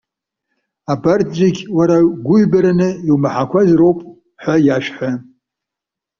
Абарҭ 0.91 1.27
зегьы 1.37 1.63
уара 1.75 1.97
гәыҩбараны 2.25 2.89
иумақәаз 3.07 3.69
роуп!- 3.79 4.05
ҳәа 4.41 4.55
иашәҳәа. 4.65 5.11